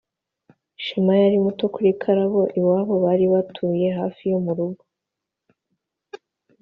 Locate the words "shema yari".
0.83-1.37